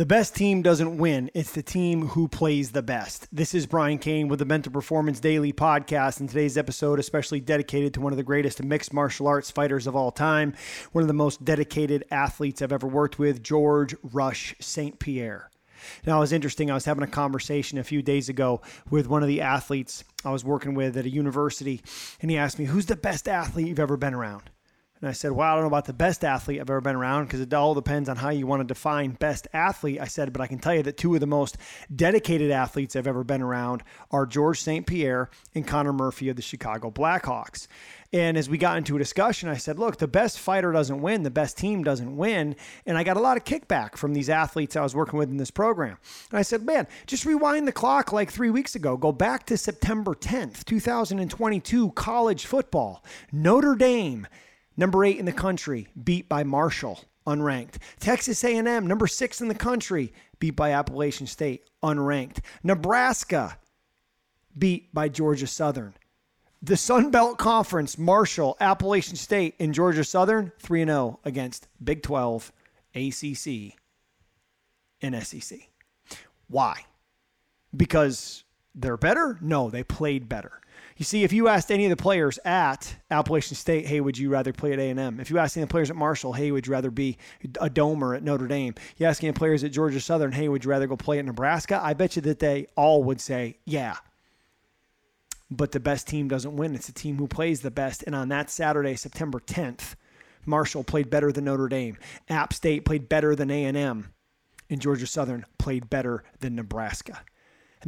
The 0.00 0.06
best 0.06 0.34
team 0.34 0.62
doesn't 0.62 0.96
win, 0.96 1.30
it's 1.34 1.52
the 1.52 1.62
team 1.62 2.06
who 2.06 2.26
plays 2.26 2.72
the 2.72 2.80
best. 2.80 3.28
This 3.30 3.54
is 3.54 3.66
Brian 3.66 3.98
Cain 3.98 4.28
with 4.28 4.38
the 4.38 4.46
Mental 4.46 4.72
Performance 4.72 5.20
Daily 5.20 5.52
podcast, 5.52 6.20
and 6.20 6.26
today's 6.26 6.56
episode 6.56 6.98
especially 6.98 7.38
dedicated 7.38 7.92
to 7.92 8.00
one 8.00 8.10
of 8.10 8.16
the 8.16 8.22
greatest 8.22 8.62
mixed 8.62 8.94
martial 8.94 9.26
arts 9.26 9.50
fighters 9.50 9.86
of 9.86 9.94
all 9.94 10.10
time, 10.10 10.54
one 10.92 11.02
of 11.02 11.08
the 11.08 11.12
most 11.12 11.44
dedicated 11.44 12.06
athletes 12.10 12.62
I've 12.62 12.72
ever 12.72 12.86
worked 12.86 13.18
with, 13.18 13.42
George 13.42 13.94
Rush 14.02 14.54
St. 14.58 14.98
Pierre. 14.98 15.50
Now, 16.06 16.16
it 16.16 16.20
was 16.20 16.32
interesting. 16.32 16.70
I 16.70 16.74
was 16.74 16.86
having 16.86 17.04
a 17.04 17.06
conversation 17.06 17.76
a 17.76 17.84
few 17.84 18.00
days 18.00 18.30
ago 18.30 18.62
with 18.88 19.06
one 19.06 19.22
of 19.22 19.28
the 19.28 19.42
athletes 19.42 20.02
I 20.24 20.30
was 20.30 20.46
working 20.46 20.72
with 20.72 20.96
at 20.96 21.04
a 21.04 21.10
university, 21.10 21.82
and 22.22 22.30
he 22.30 22.38
asked 22.38 22.58
me, 22.58 22.64
Who's 22.64 22.86
the 22.86 22.96
best 22.96 23.28
athlete 23.28 23.68
you've 23.68 23.78
ever 23.78 23.98
been 23.98 24.14
around? 24.14 24.48
And 25.00 25.08
I 25.08 25.12
said, 25.12 25.32
Well, 25.32 25.48
I 25.48 25.54
don't 25.54 25.62
know 25.62 25.68
about 25.68 25.86
the 25.86 25.92
best 25.94 26.24
athlete 26.24 26.60
I've 26.60 26.68
ever 26.68 26.80
been 26.80 26.96
around 26.96 27.24
because 27.24 27.40
it 27.40 27.54
all 27.54 27.74
depends 27.74 28.08
on 28.08 28.16
how 28.16 28.28
you 28.28 28.46
want 28.46 28.60
to 28.60 28.64
define 28.64 29.12
best 29.12 29.48
athlete. 29.52 30.00
I 30.00 30.06
said, 30.06 30.32
But 30.32 30.42
I 30.42 30.46
can 30.46 30.58
tell 30.58 30.74
you 30.74 30.82
that 30.82 30.98
two 30.98 31.14
of 31.14 31.20
the 31.20 31.26
most 31.26 31.56
dedicated 31.94 32.50
athletes 32.50 32.96
I've 32.96 33.06
ever 33.06 33.24
been 33.24 33.40
around 33.40 33.82
are 34.10 34.26
George 34.26 34.60
St. 34.60 34.86
Pierre 34.86 35.30
and 35.54 35.66
Connor 35.66 35.94
Murphy 35.94 36.28
of 36.28 36.36
the 36.36 36.42
Chicago 36.42 36.90
Blackhawks. 36.90 37.66
And 38.12 38.36
as 38.36 38.50
we 38.50 38.58
got 38.58 38.76
into 38.76 38.96
a 38.96 38.98
discussion, 38.98 39.48
I 39.48 39.56
said, 39.56 39.78
Look, 39.78 39.96
the 39.96 40.08
best 40.08 40.38
fighter 40.38 40.70
doesn't 40.70 41.00
win, 41.00 41.22
the 41.22 41.30
best 41.30 41.56
team 41.56 41.82
doesn't 41.82 42.16
win. 42.16 42.54
And 42.84 42.98
I 42.98 43.04
got 43.04 43.16
a 43.16 43.20
lot 43.20 43.38
of 43.38 43.44
kickback 43.44 43.96
from 43.96 44.12
these 44.12 44.28
athletes 44.28 44.76
I 44.76 44.82
was 44.82 44.94
working 44.94 45.18
with 45.18 45.30
in 45.30 45.38
this 45.38 45.50
program. 45.50 45.96
And 46.30 46.38
I 46.38 46.42
said, 46.42 46.66
Man, 46.66 46.86
just 47.06 47.24
rewind 47.24 47.66
the 47.66 47.72
clock 47.72 48.12
like 48.12 48.30
three 48.30 48.50
weeks 48.50 48.74
ago. 48.74 48.98
Go 48.98 49.12
back 49.12 49.46
to 49.46 49.56
September 49.56 50.14
10th, 50.14 50.66
2022, 50.66 51.92
college 51.92 52.44
football. 52.44 53.02
Notre 53.32 53.74
Dame 53.74 54.26
number 54.76 55.04
eight 55.04 55.18
in 55.18 55.26
the 55.26 55.32
country, 55.32 55.88
beat 56.02 56.28
by 56.28 56.44
Marshall, 56.44 57.04
unranked. 57.26 57.76
Texas 57.98 58.42
A&M, 58.44 58.86
number 58.86 59.06
six 59.06 59.40
in 59.40 59.48
the 59.48 59.54
country, 59.54 60.12
beat 60.38 60.56
by 60.56 60.72
Appalachian 60.72 61.26
State, 61.26 61.64
unranked. 61.82 62.38
Nebraska, 62.62 63.58
beat 64.56 64.92
by 64.94 65.08
Georgia 65.08 65.46
Southern. 65.46 65.94
The 66.62 66.76
Sun 66.76 67.10
Belt 67.10 67.38
Conference, 67.38 67.96
Marshall, 67.96 68.56
Appalachian 68.60 69.16
State, 69.16 69.54
and 69.58 69.72
Georgia 69.72 70.04
Southern, 70.04 70.52
3 70.58 70.84
0 70.84 71.20
against 71.24 71.68
Big 71.82 72.02
12, 72.02 72.52
ACC, 72.94 73.74
and 75.00 75.26
SEC. 75.26 75.58
Why? 76.48 76.84
Because 77.74 78.44
they're 78.74 78.96
better? 78.96 79.38
No, 79.40 79.70
they 79.70 79.82
played 79.82 80.28
better. 80.28 80.60
You 80.96 81.04
see, 81.04 81.24
if 81.24 81.32
you 81.32 81.48
asked 81.48 81.72
any 81.72 81.86
of 81.86 81.90
the 81.90 81.96
players 81.96 82.38
at 82.44 82.94
Appalachian 83.10 83.56
State, 83.56 83.86
hey, 83.86 84.02
would 84.02 84.18
you 84.18 84.28
rather 84.28 84.52
play 84.52 84.74
at 84.74 84.78
A&M? 84.78 85.18
If 85.18 85.30
you 85.30 85.38
asked 85.38 85.56
any 85.56 85.62
of 85.62 85.70
the 85.70 85.72
players 85.72 85.88
at 85.88 85.96
Marshall, 85.96 86.34
hey, 86.34 86.50
would 86.50 86.66
you 86.66 86.72
rather 86.72 86.90
be 86.90 87.16
a 87.58 87.70
domer 87.70 88.14
at 88.14 88.22
Notre 88.22 88.46
Dame? 88.46 88.74
You 88.98 89.06
ask 89.06 89.24
any 89.24 89.32
players 89.32 89.64
at 89.64 89.72
Georgia 89.72 89.98
Southern, 89.98 90.32
hey, 90.32 90.48
would 90.48 90.62
you 90.62 90.70
rather 90.70 90.86
go 90.86 90.98
play 90.98 91.18
at 91.18 91.24
Nebraska? 91.24 91.80
I 91.82 91.94
bet 91.94 92.16
you 92.16 92.22
that 92.22 92.38
they 92.38 92.66
all 92.76 93.02
would 93.04 93.20
say, 93.20 93.56
yeah. 93.64 93.96
But 95.50 95.72
the 95.72 95.80
best 95.80 96.06
team 96.06 96.28
doesn't 96.28 96.54
win. 96.54 96.74
It's 96.74 96.86
the 96.86 96.92
team 96.92 97.16
who 97.16 97.26
plays 97.26 97.62
the 97.62 97.70
best. 97.70 98.04
And 98.06 98.14
on 98.14 98.28
that 98.28 98.50
Saturday, 98.50 98.94
September 98.94 99.40
10th, 99.40 99.94
Marshall 100.44 100.84
played 100.84 101.08
better 101.08 101.32
than 101.32 101.44
Notre 101.44 101.68
Dame. 101.68 101.96
App 102.28 102.52
State 102.52 102.84
played 102.84 103.08
better 103.08 103.34
than 103.34 103.50
A&M. 103.50 104.12
And 104.68 104.80
Georgia 104.80 105.06
Southern 105.06 105.46
played 105.58 105.88
better 105.88 106.24
than 106.40 106.56
Nebraska. 106.56 107.22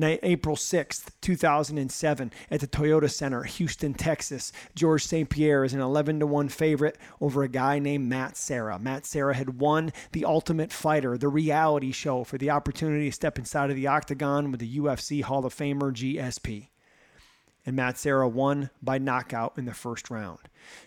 April 0.00 0.56
6th, 0.56 1.10
2007, 1.20 2.32
at 2.50 2.60
the 2.60 2.66
Toyota 2.66 3.10
Center, 3.10 3.42
Houston, 3.42 3.94
Texas. 3.94 4.52
George 4.74 5.04
St. 5.04 5.28
Pierre 5.28 5.64
is 5.64 5.74
an 5.74 5.80
11 5.80 6.20
to 6.20 6.26
1 6.26 6.48
favorite 6.48 6.98
over 7.20 7.42
a 7.42 7.48
guy 7.48 7.78
named 7.78 8.08
Matt 8.08 8.36
Serra. 8.36 8.78
Matt 8.78 9.06
Serra 9.06 9.34
had 9.34 9.60
won 9.60 9.92
the 10.12 10.24
Ultimate 10.24 10.72
Fighter, 10.72 11.18
the 11.18 11.28
reality 11.28 11.92
show, 11.92 12.24
for 12.24 12.38
the 12.38 12.50
opportunity 12.50 13.06
to 13.06 13.12
step 13.12 13.38
inside 13.38 13.70
of 13.70 13.76
the 13.76 13.86
octagon 13.86 14.50
with 14.50 14.60
the 14.60 14.78
UFC 14.78 15.22
Hall 15.22 15.44
of 15.44 15.54
Famer 15.54 15.92
GSP 15.92 16.68
and 17.64 17.76
Matt 17.76 17.98
Serra 17.98 18.28
won 18.28 18.70
by 18.82 18.98
knockout 18.98 19.54
in 19.56 19.64
the 19.64 19.74
first 19.74 20.10
round. 20.10 20.38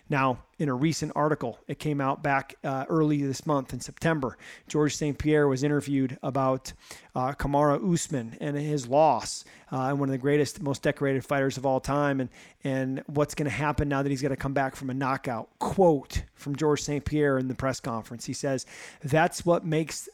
Now, 0.08 0.38
in 0.58 0.68
a 0.68 0.74
recent 0.74 1.12
article, 1.14 1.58
it 1.68 1.78
came 1.78 2.00
out 2.00 2.22
back 2.22 2.56
uh, 2.64 2.84
early 2.88 3.22
this 3.22 3.46
month 3.46 3.72
in 3.72 3.80
September. 3.80 4.36
George 4.68 4.94
St. 4.96 5.18
Pierre 5.18 5.48
was 5.48 5.62
interviewed 5.62 6.18
about 6.22 6.72
uh, 7.14 7.32
Kamaru 7.32 7.92
Usman 7.92 8.36
and 8.40 8.56
his 8.56 8.86
loss, 8.86 9.44
uh, 9.72 9.88
and 9.88 9.98
one 9.98 10.08
of 10.08 10.12
the 10.12 10.18
greatest, 10.18 10.62
most 10.62 10.82
decorated 10.82 11.24
fighters 11.24 11.56
of 11.56 11.66
all 11.66 11.80
time, 11.80 12.20
and 12.20 12.30
and 12.64 13.02
what's 13.06 13.34
going 13.34 13.50
to 13.50 13.56
happen 13.56 13.88
now 13.88 14.02
that 14.02 14.10
he's 14.10 14.22
going 14.22 14.30
to 14.30 14.36
come 14.36 14.54
back 14.54 14.76
from 14.76 14.90
a 14.90 14.94
knockout. 14.94 15.48
Quote 15.58 16.22
from 16.34 16.56
George 16.56 16.82
St. 16.82 17.04
Pierre 17.04 17.38
in 17.38 17.48
the 17.48 17.54
press 17.54 17.80
conference: 17.80 18.24
He 18.24 18.32
says, 18.32 18.66
"That's 19.02 19.44
what 19.44 19.64
makes 19.64 20.08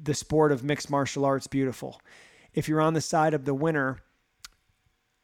the 0.00 0.14
sport 0.14 0.52
of 0.52 0.62
mixed 0.62 0.90
martial 0.90 1.24
arts 1.24 1.46
beautiful. 1.46 2.00
If 2.54 2.68
you're 2.68 2.80
on 2.80 2.94
the 2.94 3.00
side 3.00 3.34
of 3.34 3.44
the 3.44 3.54
winner." 3.54 3.98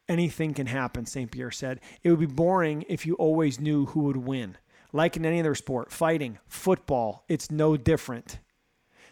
Anything 0.07 0.53
can 0.53 0.67
happen, 0.67 1.05
St. 1.05 1.31
Pierre 1.31 1.51
said. 1.51 1.79
It 2.03 2.09
would 2.09 2.19
be 2.19 2.25
boring 2.25 2.85
if 2.87 3.05
you 3.05 3.15
always 3.15 3.59
knew 3.59 3.87
who 3.87 4.01
would 4.01 4.17
win. 4.17 4.57
Like 4.93 5.17
in 5.17 5.25
any 5.25 5.39
other 5.39 5.55
sport, 5.55 5.91
fighting, 5.91 6.39
football, 6.47 7.25
it's 7.27 7.51
no 7.51 7.75
different. 7.75 8.39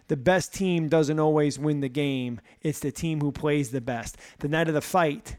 The 0.07 0.17
best 0.17 0.53
team 0.53 0.89
doesn't 0.89 1.19
always 1.19 1.57
win 1.57 1.79
the 1.79 1.89
game, 1.89 2.41
it's 2.61 2.79
the 2.79 2.91
team 2.91 3.21
who 3.21 3.31
plays 3.31 3.71
the 3.71 3.81
best. 3.81 4.17
The 4.39 4.47
night 4.47 4.67
of 4.67 4.73
the 4.73 4.81
fight, 4.81 5.37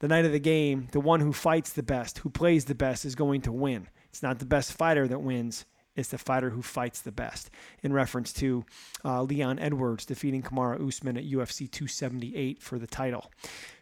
the 0.00 0.08
night 0.08 0.24
of 0.24 0.32
the 0.32 0.40
game, 0.40 0.88
the 0.92 1.00
one 1.00 1.20
who 1.20 1.32
fights 1.32 1.72
the 1.72 1.82
best, 1.82 2.18
who 2.18 2.30
plays 2.30 2.64
the 2.64 2.74
best, 2.74 3.04
is 3.04 3.14
going 3.14 3.42
to 3.42 3.52
win. 3.52 3.88
It's 4.08 4.22
not 4.22 4.38
the 4.38 4.46
best 4.46 4.72
fighter 4.72 5.06
that 5.06 5.20
wins, 5.20 5.66
is 5.96 6.08
the 6.08 6.18
fighter 6.18 6.50
who 6.50 6.62
fights 6.62 7.00
the 7.00 7.12
best, 7.12 7.50
in 7.82 7.92
reference 7.92 8.32
to 8.34 8.64
uh, 9.04 9.22
Leon 9.22 9.58
Edwards 9.58 10.06
defeating 10.06 10.42
Kamaru 10.42 10.86
Usman 10.86 11.16
at 11.16 11.24
UFC 11.24 11.70
278 11.70 12.62
for 12.62 12.78
the 12.78 12.86
title. 12.86 13.30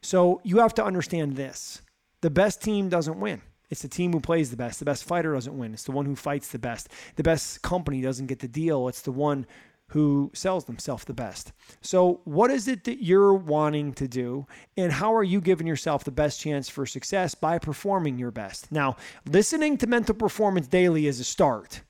So 0.00 0.40
you 0.44 0.58
have 0.58 0.74
to 0.74 0.84
understand 0.84 1.36
this 1.36 1.82
the 2.20 2.30
best 2.30 2.62
team 2.62 2.88
doesn't 2.88 3.20
win. 3.20 3.42
It's 3.70 3.82
the 3.82 3.88
team 3.88 4.12
who 4.12 4.20
plays 4.20 4.50
the 4.50 4.56
best. 4.56 4.78
The 4.78 4.84
best 4.84 5.04
fighter 5.04 5.34
doesn't 5.34 5.56
win. 5.56 5.74
It's 5.74 5.84
the 5.84 5.92
one 5.92 6.06
who 6.06 6.16
fights 6.16 6.48
the 6.48 6.58
best. 6.58 6.88
The 7.16 7.22
best 7.22 7.62
company 7.62 8.00
doesn't 8.00 8.26
get 8.26 8.38
the 8.38 8.48
deal. 8.48 8.88
It's 8.88 9.02
the 9.02 9.12
one 9.12 9.46
who 9.88 10.30
sells 10.34 10.64
themselves 10.64 11.04
the 11.04 11.14
best. 11.14 11.52
So, 11.80 12.20
what 12.24 12.50
is 12.50 12.68
it 12.68 12.84
that 12.84 13.02
you're 13.02 13.34
wanting 13.34 13.94
to 13.94 14.06
do? 14.06 14.46
And 14.76 14.92
how 14.92 15.14
are 15.14 15.24
you 15.24 15.40
giving 15.40 15.66
yourself 15.66 16.04
the 16.04 16.10
best 16.10 16.40
chance 16.40 16.68
for 16.68 16.84
success 16.84 17.34
by 17.34 17.58
performing 17.58 18.18
your 18.18 18.30
best? 18.30 18.70
Now, 18.70 18.96
listening 19.26 19.78
to 19.78 19.86
Mental 19.86 20.14
Performance 20.14 20.66
Daily 20.66 21.06
is 21.06 21.20
a 21.20 21.24
start. 21.24 21.82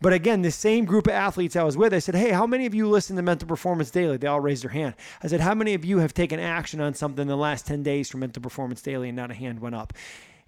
But 0.00 0.14
again, 0.14 0.40
the 0.42 0.50
same 0.50 0.86
group 0.86 1.06
of 1.06 1.12
athletes 1.12 1.56
I 1.56 1.62
was 1.62 1.76
with, 1.76 1.92
I 1.92 1.98
said, 1.98 2.14
Hey, 2.14 2.30
how 2.30 2.46
many 2.46 2.66
of 2.66 2.74
you 2.74 2.88
listen 2.88 3.16
to 3.16 3.22
Mental 3.22 3.46
Performance 3.46 3.90
Daily? 3.90 4.16
They 4.16 4.26
all 4.26 4.40
raised 4.40 4.64
their 4.64 4.70
hand. 4.70 4.94
I 5.22 5.26
said, 5.26 5.40
How 5.40 5.54
many 5.54 5.74
of 5.74 5.84
you 5.84 5.98
have 5.98 6.14
taken 6.14 6.40
action 6.40 6.80
on 6.80 6.94
something 6.94 7.22
in 7.22 7.28
the 7.28 7.36
last 7.36 7.66
10 7.66 7.82
days 7.82 8.08
from 8.08 8.20
Mental 8.20 8.42
Performance 8.42 8.80
Daily? 8.80 9.08
And 9.08 9.16
not 9.16 9.30
a 9.30 9.34
hand 9.34 9.60
went 9.60 9.74
up. 9.74 9.92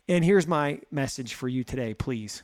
And 0.08 0.24
here's 0.24 0.46
my 0.46 0.80
message 0.90 1.34
for 1.34 1.48
you 1.48 1.64
today, 1.64 1.94
please. 1.94 2.42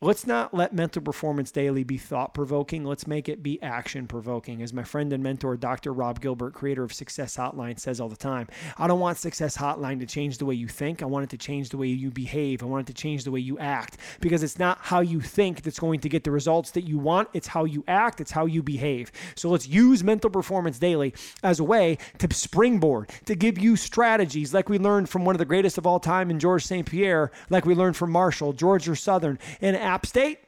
Let's 0.00 0.28
not 0.28 0.54
let 0.54 0.72
mental 0.72 1.02
performance 1.02 1.50
daily 1.50 1.82
be 1.82 1.98
thought 1.98 2.32
provoking. 2.32 2.84
Let's 2.84 3.08
make 3.08 3.28
it 3.28 3.42
be 3.42 3.60
action 3.60 4.06
provoking. 4.06 4.62
As 4.62 4.72
my 4.72 4.84
friend 4.84 5.12
and 5.12 5.24
mentor, 5.24 5.56
Dr. 5.56 5.92
Rob 5.92 6.20
Gilbert, 6.20 6.54
creator 6.54 6.84
of 6.84 6.92
Success 6.92 7.36
Hotline, 7.36 7.80
says 7.80 8.00
all 8.00 8.08
the 8.08 8.14
time 8.14 8.46
I 8.76 8.86
don't 8.86 9.00
want 9.00 9.18
Success 9.18 9.56
Hotline 9.56 9.98
to 9.98 10.06
change 10.06 10.38
the 10.38 10.46
way 10.46 10.54
you 10.54 10.68
think. 10.68 11.02
I 11.02 11.06
want 11.06 11.24
it 11.24 11.30
to 11.30 11.36
change 11.36 11.70
the 11.70 11.78
way 11.78 11.88
you 11.88 12.12
behave. 12.12 12.62
I 12.62 12.66
want 12.66 12.88
it 12.88 12.94
to 12.94 13.02
change 13.02 13.24
the 13.24 13.32
way 13.32 13.40
you 13.40 13.58
act 13.58 13.96
because 14.20 14.44
it's 14.44 14.56
not 14.56 14.78
how 14.82 15.00
you 15.00 15.20
think 15.20 15.62
that's 15.62 15.80
going 15.80 15.98
to 15.98 16.08
get 16.08 16.22
the 16.22 16.30
results 16.30 16.70
that 16.70 16.86
you 16.86 16.96
want. 17.00 17.28
It's 17.32 17.48
how 17.48 17.64
you 17.64 17.82
act, 17.88 18.20
it's 18.20 18.30
how 18.30 18.46
you 18.46 18.62
behave. 18.62 19.10
So 19.34 19.50
let's 19.50 19.66
use 19.66 20.04
mental 20.04 20.30
performance 20.30 20.78
daily 20.78 21.12
as 21.42 21.58
a 21.58 21.64
way 21.64 21.98
to 22.18 22.32
springboard, 22.32 23.10
to 23.24 23.34
give 23.34 23.58
you 23.58 23.74
strategies 23.74 24.54
like 24.54 24.68
we 24.68 24.78
learned 24.78 25.08
from 25.08 25.24
one 25.24 25.34
of 25.34 25.40
the 25.40 25.44
greatest 25.44 25.76
of 25.76 25.88
all 25.88 25.98
time 25.98 26.30
in 26.30 26.38
George 26.38 26.64
St. 26.64 26.88
Pierre, 26.88 27.32
like 27.50 27.66
we 27.66 27.74
learned 27.74 27.96
from 27.96 28.12
Marshall, 28.12 28.52
Georgia 28.52 28.94
Southern, 28.94 29.40
and 29.60 29.87
App 29.88 30.06
State 30.06 30.38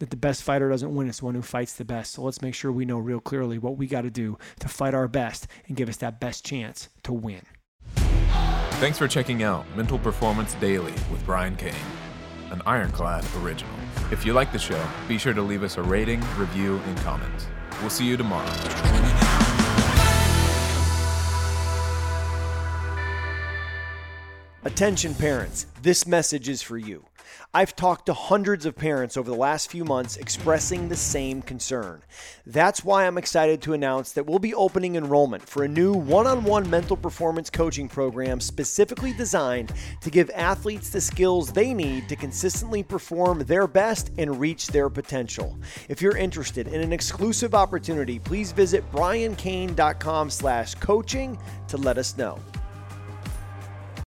that 0.00 0.10
the 0.10 0.16
best 0.16 0.42
fighter 0.42 0.68
doesn't 0.68 0.94
win, 0.94 1.08
it's 1.08 1.20
the 1.20 1.24
one 1.24 1.34
who 1.34 1.42
fights 1.42 1.74
the 1.74 1.84
best. 1.84 2.12
So 2.12 2.22
let's 2.22 2.42
make 2.42 2.54
sure 2.54 2.72
we 2.72 2.84
know 2.84 2.98
real 2.98 3.20
clearly 3.20 3.58
what 3.58 3.78
we 3.78 3.86
got 3.86 4.02
to 4.02 4.10
do 4.10 4.36
to 4.60 4.68
fight 4.68 4.92
our 4.92 5.08
best 5.08 5.46
and 5.66 5.76
give 5.76 5.88
us 5.88 5.96
that 5.98 6.20
best 6.20 6.44
chance 6.44 6.88
to 7.04 7.12
win. 7.12 7.42
Thanks 8.80 8.98
for 8.98 9.06
checking 9.06 9.44
out 9.44 9.64
Mental 9.76 9.98
Performance 9.98 10.54
Daily 10.54 10.92
with 11.12 11.24
Brian 11.24 11.54
Cain, 11.56 11.74
an 12.50 12.60
Ironclad 12.66 13.24
original. 13.38 13.72
If 14.10 14.26
you 14.26 14.32
like 14.32 14.52
the 14.52 14.58
show, 14.58 14.84
be 15.06 15.16
sure 15.16 15.32
to 15.32 15.42
leave 15.42 15.62
us 15.62 15.78
a 15.78 15.82
rating, 15.82 16.20
review, 16.36 16.80
and 16.86 16.96
comment. 16.98 17.46
We'll 17.80 17.90
see 17.90 18.04
you 18.04 18.16
tomorrow. 18.16 19.63
Attention 24.66 25.14
parents, 25.14 25.66
this 25.82 26.06
message 26.06 26.48
is 26.48 26.62
for 26.62 26.78
you. 26.78 27.04
I've 27.52 27.76
talked 27.76 28.06
to 28.06 28.14
hundreds 28.14 28.64
of 28.64 28.74
parents 28.74 29.18
over 29.18 29.30
the 29.30 29.36
last 29.36 29.70
few 29.70 29.84
months 29.84 30.16
expressing 30.16 30.88
the 30.88 30.96
same 30.96 31.42
concern. 31.42 32.00
That's 32.46 32.82
why 32.82 33.06
I'm 33.06 33.18
excited 33.18 33.60
to 33.60 33.74
announce 33.74 34.12
that 34.12 34.24
we'll 34.24 34.38
be 34.38 34.54
opening 34.54 34.96
enrollment 34.96 35.46
for 35.46 35.64
a 35.64 35.68
new 35.68 35.92
one 35.92 36.26
on 36.26 36.44
one 36.44 36.68
mental 36.70 36.96
performance 36.96 37.50
coaching 37.50 37.90
program 37.90 38.40
specifically 38.40 39.12
designed 39.12 39.70
to 40.00 40.10
give 40.10 40.30
athletes 40.30 40.88
the 40.88 41.00
skills 41.00 41.52
they 41.52 41.74
need 41.74 42.08
to 42.08 42.16
consistently 42.16 42.82
perform 42.82 43.40
their 43.40 43.66
best 43.66 44.12
and 44.16 44.40
reach 44.40 44.68
their 44.68 44.88
potential. 44.88 45.58
If 45.90 46.00
you're 46.00 46.16
interested 46.16 46.68
in 46.68 46.80
an 46.80 46.92
exclusive 46.94 47.54
opportunity, 47.54 48.18
please 48.18 48.50
visit 48.50 48.90
briancain.com 48.92 50.30
slash 50.30 50.74
coaching 50.76 51.38
to 51.68 51.76
let 51.76 51.98
us 51.98 52.16
know. 52.16 52.40